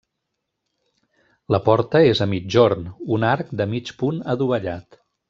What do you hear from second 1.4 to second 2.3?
La porta és a